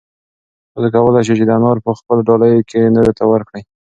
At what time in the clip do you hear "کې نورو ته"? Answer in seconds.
2.69-3.23